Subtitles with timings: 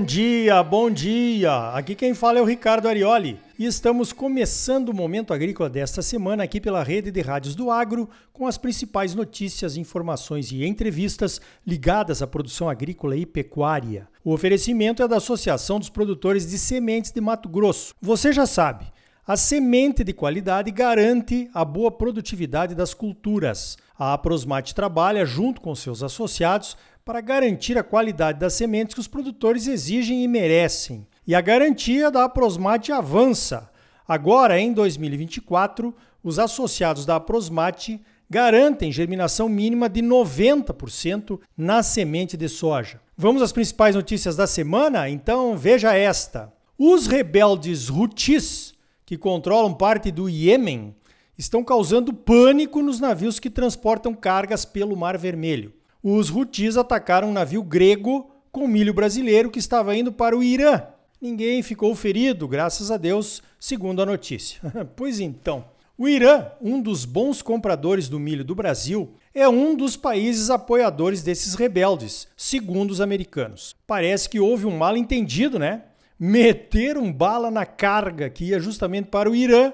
[0.00, 1.72] Bom dia, bom dia!
[1.74, 6.42] Aqui quem fala é o Ricardo Arioli e estamos começando o Momento Agrícola desta semana
[6.42, 12.22] aqui pela rede de rádios do Agro com as principais notícias, informações e entrevistas ligadas
[12.22, 14.08] à produção agrícola e pecuária.
[14.24, 17.94] O oferecimento é da Associação dos Produtores de Sementes de Mato Grosso.
[18.00, 18.86] Você já sabe,
[19.26, 23.76] a semente de qualidade garante a boa produtividade das culturas.
[23.98, 26.74] A Aprosmate trabalha junto com seus associados
[27.10, 31.04] para garantir a qualidade das sementes que os produtores exigem e merecem.
[31.26, 33.68] E a garantia da Aprosmate avança.
[34.06, 35.92] Agora, em 2024,
[36.22, 38.00] os associados da Aprosmate
[38.30, 43.00] garantem germinação mínima de 90% na semente de soja.
[43.16, 45.10] Vamos às principais notícias da semana?
[45.10, 46.52] Então veja esta.
[46.78, 48.72] Os rebeldes Houthis,
[49.04, 50.94] que controlam parte do Iêmen,
[51.36, 57.32] estão causando pânico nos navios que transportam cargas pelo Mar Vermelho os Houthis atacaram um
[57.32, 60.82] navio grego com milho brasileiro que estava indo para o Irã.
[61.20, 64.60] Ninguém ficou ferido, graças a Deus, segundo a notícia.
[64.96, 65.64] pois então,
[65.98, 71.22] o Irã, um dos bons compradores do milho do Brasil, é um dos países apoiadores
[71.22, 73.76] desses rebeldes, segundo os americanos.
[73.86, 75.82] Parece que houve um mal entendido, né?
[76.18, 79.72] Meteram bala na carga que ia justamente para o Irã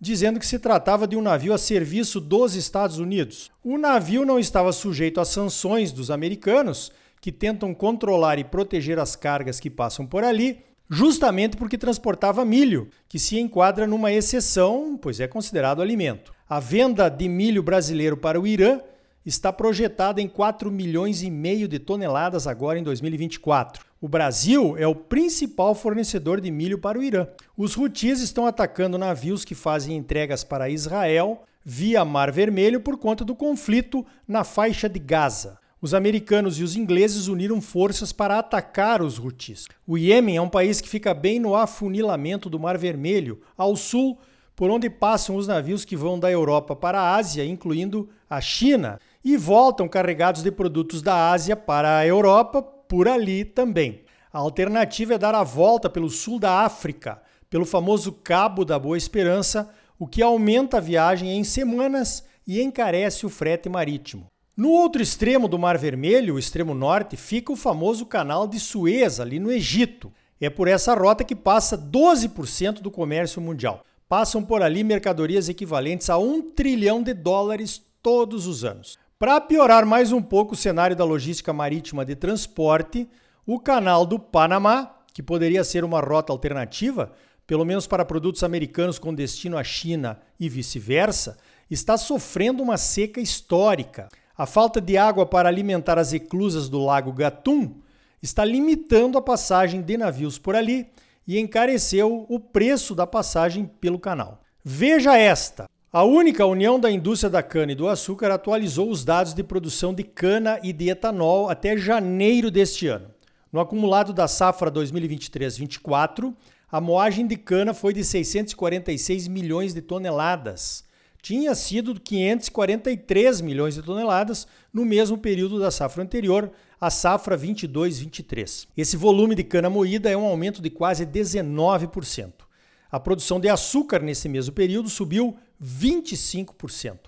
[0.00, 3.50] dizendo que se tratava de um navio a serviço dos Estados Unidos.
[3.64, 9.16] O navio não estava sujeito às sanções dos americanos, que tentam controlar e proteger as
[9.16, 15.20] cargas que passam por ali, justamente porque transportava milho, que se enquadra numa exceção, pois
[15.20, 16.32] é considerado alimento.
[16.48, 18.80] A venda de milho brasileiro para o Irã
[19.28, 23.84] está projetada em 4 milhões e meio de toneladas agora em 2024.
[24.00, 27.26] O Brasil é o principal fornecedor de milho para o Irã.
[27.54, 33.22] Os Houthis estão atacando navios que fazem entregas para Israel via Mar Vermelho por conta
[33.22, 35.58] do conflito na faixa de Gaza.
[35.80, 39.66] Os americanos e os ingleses uniram forças para atacar os Houthis.
[39.86, 44.18] O Iêmen é um país que fica bem no afunilamento do Mar Vermelho, ao sul,
[44.56, 48.98] por onde passam os navios que vão da Europa para a Ásia, incluindo a China,
[49.28, 54.00] e voltam carregados de produtos da Ásia para a Europa por ali também.
[54.32, 58.96] A alternativa é dar a volta pelo sul da África, pelo famoso Cabo da Boa
[58.96, 59.68] Esperança,
[59.98, 64.28] o que aumenta a viagem em semanas e encarece o frete marítimo.
[64.56, 69.20] No outro extremo do Mar Vermelho, o extremo norte, fica o famoso canal de Suez,
[69.20, 70.10] ali no Egito.
[70.40, 73.84] É por essa rota que passa 12% do comércio mundial.
[74.08, 78.98] Passam por ali mercadorias equivalentes a um trilhão de dólares todos os anos.
[79.18, 83.08] Para piorar mais um pouco o cenário da logística marítima de transporte,
[83.44, 87.10] o Canal do Panamá, que poderia ser uma rota alternativa,
[87.44, 91.36] pelo menos para produtos americanos com destino à China e vice-versa,
[91.68, 94.08] está sofrendo uma seca histórica.
[94.36, 97.74] A falta de água para alimentar as eclusas do Lago Gatun
[98.22, 100.86] está limitando a passagem de navios por ali
[101.26, 104.42] e encareceu o preço da passagem pelo canal.
[104.62, 109.32] Veja esta: a única União da Indústria da Cana e do Açúcar atualizou os dados
[109.32, 113.06] de produção de cana e de etanol até janeiro deste ano.
[113.50, 116.34] No acumulado da safra 2023-24,
[116.70, 120.84] a moagem de cana foi de 646 milhões de toneladas.
[121.22, 128.68] Tinha sido 543 milhões de toneladas no mesmo período da safra anterior, a safra 22-23.
[128.76, 132.47] Esse volume de cana moída é um aumento de quase 19%.
[132.90, 136.98] A produção de açúcar nesse mesmo período subiu 25%.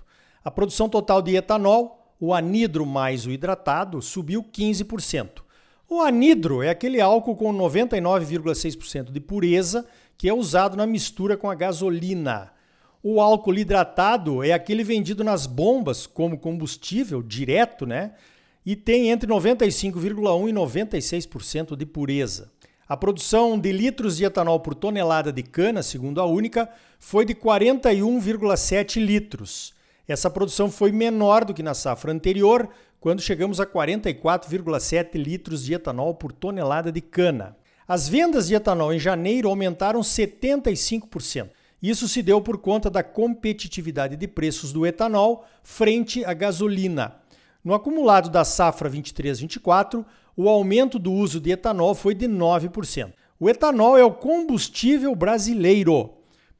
[0.43, 5.41] A produção total de etanol, o anidro mais o hidratado, subiu 15%.
[5.89, 9.85] O anidro é aquele álcool com 99,6% de pureza
[10.17, 12.51] que é usado na mistura com a gasolina.
[13.03, 18.13] O álcool hidratado é aquele vendido nas bombas como combustível direto, né?
[18.63, 22.51] E tem entre 95,1 e 96% de pureza.
[22.91, 26.69] A produção de litros de etanol por tonelada de cana, segundo a Única,
[26.99, 29.73] foi de 41,7 litros.
[30.05, 32.67] Essa produção foi menor do que na safra anterior,
[32.99, 37.55] quando chegamos a 44,7 litros de etanol por tonelada de cana.
[37.87, 41.47] As vendas de etanol em janeiro aumentaram 75%.
[41.81, 47.15] Isso se deu por conta da competitividade de preços do etanol frente à gasolina.
[47.63, 50.03] No acumulado da safra 23-24,
[50.35, 53.11] o aumento do uso de etanol foi de 9%.
[53.39, 56.11] O etanol é o combustível brasileiro.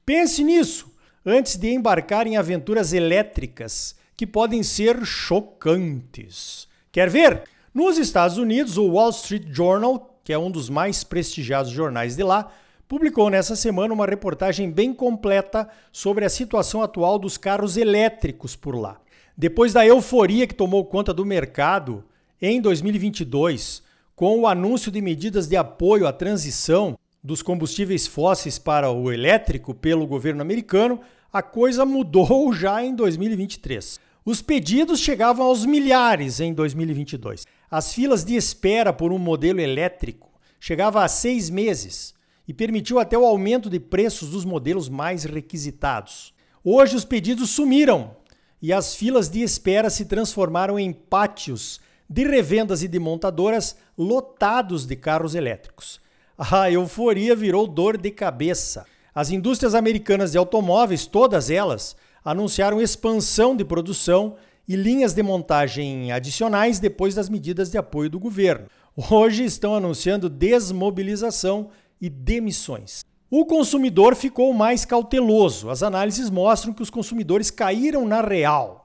[0.05, 0.91] Pense nisso
[1.25, 6.67] antes de embarcar em aventuras elétricas que podem ser chocantes.
[6.91, 7.43] Quer ver?
[7.73, 12.23] Nos Estados Unidos, o Wall Street Journal, que é um dos mais prestigiados jornais de
[12.23, 12.51] lá,
[12.87, 18.75] publicou nessa semana uma reportagem bem completa sobre a situação atual dos carros elétricos por
[18.75, 18.99] lá.
[19.37, 22.03] Depois da euforia que tomou conta do mercado
[22.41, 23.83] em 2022,
[24.15, 29.75] com o anúncio de medidas de apoio à transição dos combustíveis fósseis para o elétrico
[29.75, 30.99] pelo governo americano,
[31.31, 33.99] a coisa mudou já em 2023.
[34.25, 37.45] Os pedidos chegavam aos milhares em 2022.
[37.69, 42.13] As filas de espera por um modelo elétrico chegavam a seis meses
[42.47, 46.33] e permitiu até o aumento de preços dos modelos mais requisitados.
[46.63, 48.15] Hoje os pedidos sumiram
[48.59, 51.79] e as filas de espera se transformaram em pátios
[52.11, 56.01] de revendas e de montadoras lotados de carros elétricos.
[56.37, 58.85] A euforia virou dor de cabeça.
[59.15, 64.35] As indústrias americanas de automóveis, todas elas, anunciaram expansão de produção
[64.67, 68.67] e linhas de montagem adicionais depois das medidas de apoio do governo.
[69.09, 71.69] Hoje estão anunciando desmobilização
[72.01, 73.05] e demissões.
[73.29, 75.69] O consumidor ficou mais cauteloso.
[75.69, 78.80] As análises mostram que os consumidores caíram na real.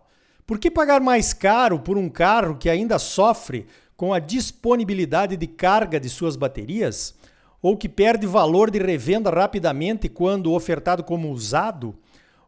[0.47, 3.67] Por que pagar mais caro por um carro que ainda sofre
[3.97, 7.17] com a disponibilidade de carga de suas baterias?
[7.61, 11.97] Ou que perde valor de revenda rapidamente quando ofertado como usado?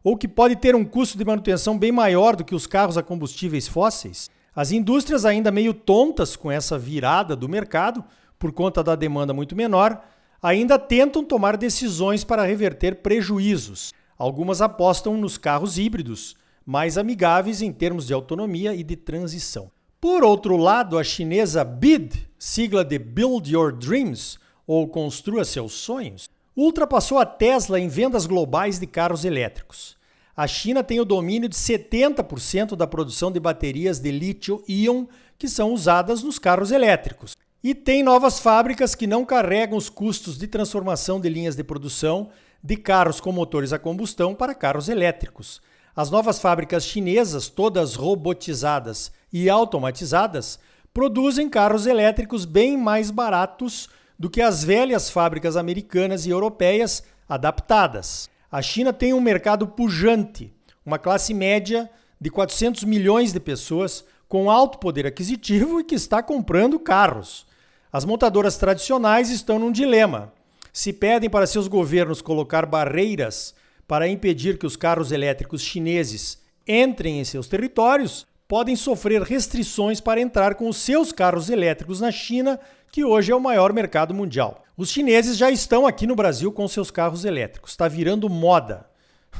[0.01, 3.03] Ou que pode ter um custo de manutenção bem maior do que os carros a
[3.03, 4.29] combustíveis fósseis?
[4.55, 8.01] As indústrias, ainda meio tontas com essa virada do mercado,
[8.37, 10.01] por conta da demanda muito menor,
[10.41, 13.93] ainda tentam tomar decisões para reverter prejuízos.
[14.17, 16.37] Algumas apostam nos carros híbridos,
[16.69, 19.71] mais amigáveis em termos de autonomia e de transição.
[19.99, 24.37] Por outro lado, a chinesa BID, sigla de Build Your Dreams,
[24.67, 29.97] ou Construa Seus Sonhos, ultrapassou a Tesla em vendas globais de carros elétricos.
[30.37, 35.07] A China tem o domínio de 70% da produção de baterias de lítio-íon
[35.39, 37.35] que são usadas nos carros elétricos.
[37.63, 42.29] E tem novas fábricas que não carregam os custos de transformação de linhas de produção
[42.63, 45.59] de carros com motores a combustão para carros elétricos.
[45.99, 50.57] As novas fábricas chinesas, todas robotizadas e automatizadas,
[50.93, 58.29] produzem carros elétricos bem mais baratos do que as velhas fábricas americanas e europeias adaptadas.
[58.49, 60.53] A China tem um mercado pujante,
[60.85, 66.23] uma classe média de 400 milhões de pessoas com alto poder aquisitivo e que está
[66.23, 67.45] comprando carros.
[67.91, 70.31] As montadoras tradicionais estão num dilema.
[70.71, 73.53] Se pedem para seus governos colocar barreiras
[73.89, 76.37] para impedir que os carros elétricos chineses
[76.67, 82.11] entrem em seus territórios, podem sofrer restrições para entrar com os seus carros elétricos na
[82.11, 82.59] China,
[82.91, 84.63] que hoje é o maior mercado mundial.
[84.77, 88.85] Os chineses já estão aqui no Brasil com seus carros elétricos, está virando moda.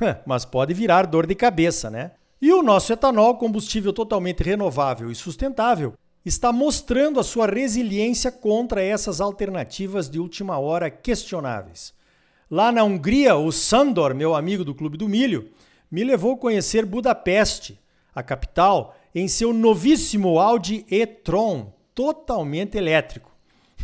[0.25, 2.13] Mas pode virar dor de cabeça, né?
[2.41, 5.93] E o nosso etanol, combustível totalmente renovável e sustentável,
[6.25, 11.93] está mostrando a sua resiliência contra essas alternativas de última hora questionáveis.
[12.49, 15.51] Lá na Hungria, o Sandor, meu amigo do Clube do Milho,
[15.91, 17.79] me levou a conhecer Budapeste,
[18.13, 23.31] a capital, em seu novíssimo Audi e-tron, totalmente elétrico.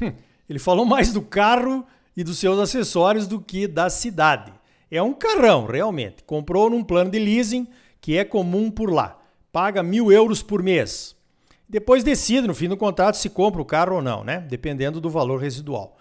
[0.02, 0.12] Hum,
[0.50, 1.86] ele falou mais do carro
[2.18, 4.52] e dos seus acessórios do que da cidade.
[4.90, 6.24] É um carrão, realmente.
[6.24, 7.68] Comprou num plano de leasing
[8.02, 9.20] que é comum por lá.
[9.52, 11.16] Paga mil euros por mês.
[11.70, 14.40] Depois decide no fim do contrato se compra o carro ou não, né?
[14.40, 15.95] Dependendo do valor residual.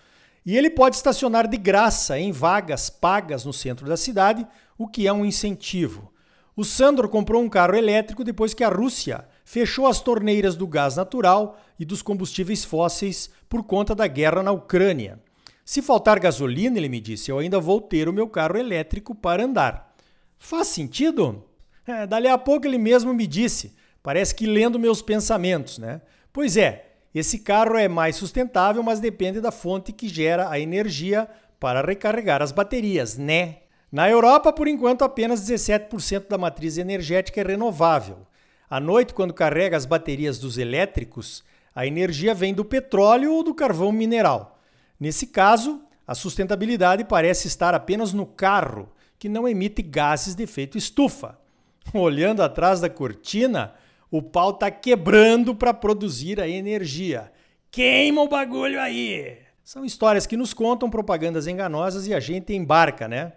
[0.44, 4.46] E ele pode estacionar de graça em vagas pagas no centro da cidade,
[4.76, 6.12] o que é um incentivo.
[6.56, 10.96] O Sandro comprou um carro elétrico depois que a Rússia fechou as torneiras do gás
[10.96, 15.18] natural e dos combustíveis fósseis por conta da guerra na Ucrânia.
[15.64, 19.44] Se faltar gasolina, ele me disse, eu ainda vou ter o meu carro elétrico para
[19.44, 19.94] andar.
[20.36, 21.42] Faz sentido?
[21.86, 26.02] É, dali a pouco ele mesmo me disse: Parece que lendo meus pensamentos, né?
[26.32, 31.28] Pois é, esse carro é mais sustentável, mas depende da fonte que gera a energia
[31.60, 33.58] para recarregar as baterias, né?
[33.90, 38.26] Na Europa, por enquanto, apenas 17% da matriz energética é renovável.
[38.68, 43.54] À noite, quando carrega as baterias dos elétricos, a energia vem do petróleo ou do
[43.54, 44.58] carvão mineral.
[44.98, 50.76] Nesse caso, a sustentabilidade parece estar apenas no carro, que não emite gases de efeito
[50.76, 51.38] estufa.
[51.94, 53.74] Olhando atrás da cortina,
[54.16, 57.32] o pau tá quebrando para produzir a energia.
[57.68, 59.38] Queima o bagulho aí!
[59.64, 63.32] São histórias que nos contam propagandas enganosas e a gente embarca, né?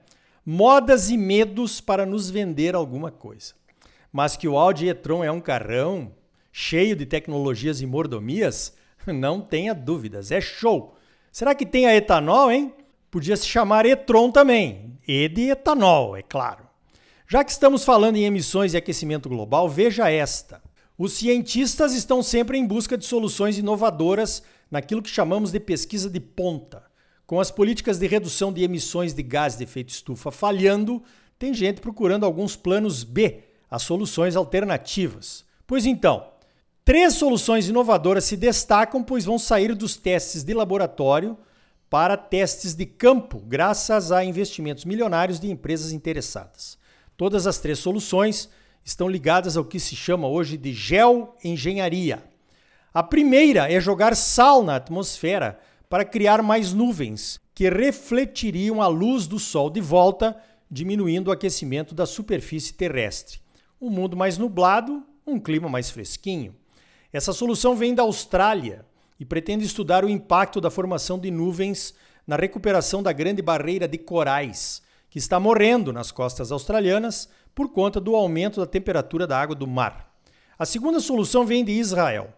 [0.46, 3.56] Modas e medos para nos vender alguma coisa.
[4.14, 6.12] Mas que o Audi e-tron é um carrão
[6.52, 10.96] cheio de tecnologias e mordomias, não tenha dúvidas, é show.
[11.32, 12.72] Será que tem a etanol, hein?
[13.10, 16.68] Podia se chamar e-tron também, e de etanol, é claro.
[17.28, 20.67] Já que estamos falando em emissões e aquecimento global, veja esta.
[20.98, 26.20] Os cientistas estão sempre em busca de soluções inovadoras naquilo que chamamos de pesquisa de
[26.20, 26.84] ponta.
[27.26, 31.04] Com as políticas de redução de emissões de gás de efeito estufa falhando,
[31.38, 35.46] tem gente procurando alguns planos B, as soluções alternativas.
[35.68, 36.26] Pois então,
[36.88, 41.38] Três soluções inovadoras se destacam, pois vão sair dos testes de laboratório
[41.90, 46.78] para testes de campo, graças a investimentos milionários de empresas interessadas.
[47.18, 48.50] Todas as três soluções
[48.88, 52.24] estão ligadas ao que se chama hoje de geoengenharia.
[52.94, 59.28] A primeira é jogar sal na atmosfera para criar mais nuvens, que refletiriam a luz
[59.28, 60.42] do Sol de volta,
[60.72, 63.42] diminuindo o aquecimento da superfície terrestre.
[63.80, 66.56] Um mundo mais nublado, um clima mais fresquinho.
[67.12, 68.86] Essa solução vem da Austrália
[69.20, 71.94] e pretende estudar o impacto da formação de nuvens
[72.26, 77.28] na recuperação da grande barreira de corais, que está morrendo nas costas australianas
[77.58, 80.14] por conta do aumento da temperatura da água do mar.
[80.60, 82.32] A segunda solução vem de Israel.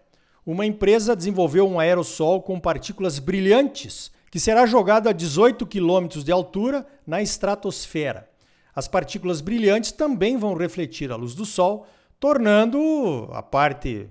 [0.46, 6.32] Uma empresa desenvolveu um aerossol com partículas brilhantes que será jogado a 18 quilômetros de
[6.32, 8.30] altura na estratosfera.
[8.74, 11.86] As partículas brilhantes também vão refletir a luz do Sol,
[12.18, 14.10] tornando a parte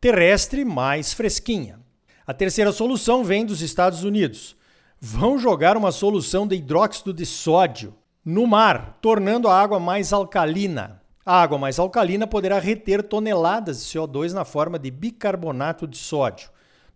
[0.00, 1.78] terrestre mais fresquinha.
[2.26, 4.56] A terceira solução vem dos Estados Unidos.
[4.98, 7.92] Vão jogar uma solução de hidróxido de sódio
[8.26, 11.00] no mar, tornando a água mais alcalina.
[11.24, 16.50] A água mais alcalina poderá reter toneladas de CO2 na forma de bicarbonato de sódio.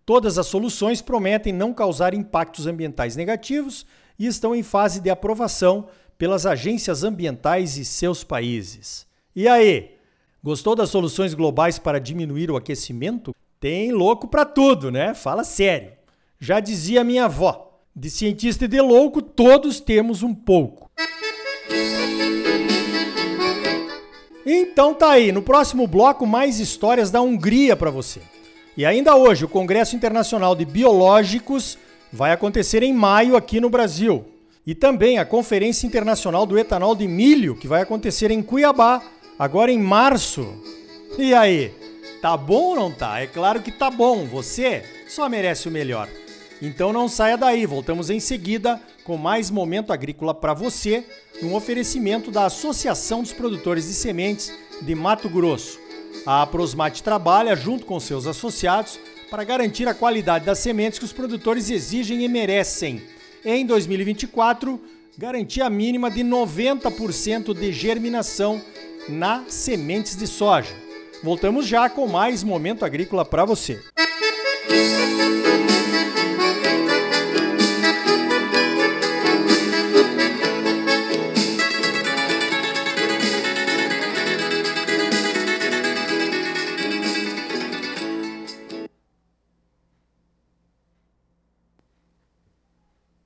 [0.05, 3.85] Todas as soluções prometem não causar impactos ambientais negativos
[4.19, 9.07] e estão em fase de aprovação pelas agências ambientais e seus países.
[9.35, 9.95] E aí,
[10.43, 13.35] Gostou das soluções globais para diminuir o aquecimento?
[13.59, 15.13] Tem louco para tudo, né?
[15.13, 15.91] Fala sério.
[16.39, 20.89] Já dizia minha avó: de cientista e de louco, todos temos um pouco.
[24.45, 28.21] Então tá aí, no próximo bloco mais histórias da Hungria para você.
[28.75, 31.77] E ainda hoje, o Congresso Internacional de Biológicos
[32.11, 34.25] vai acontecer em maio aqui no Brasil.
[34.65, 39.01] E também a Conferência Internacional do Etanol de Milho, que vai acontecer em Cuiabá
[39.37, 40.55] agora em março.
[41.17, 41.73] E aí,
[42.21, 43.19] tá bom ou não tá?
[43.19, 46.07] É claro que tá bom, você só merece o melhor.
[46.61, 51.03] Então não saia daí, voltamos em seguida com mais momento agrícola para você,
[51.41, 55.79] num oferecimento da Associação dos Produtores de Sementes de Mato Grosso.
[56.25, 61.13] A Prosmate trabalha junto com seus associados para garantir a qualidade das sementes que os
[61.13, 63.01] produtores exigem e merecem.
[63.43, 64.79] Em 2024,
[65.17, 68.61] garantia mínima de 90% de germinação
[69.07, 70.75] na sementes de soja.
[71.23, 73.81] Voltamos já com mais momento agrícola para você.
[74.69, 75.50] Música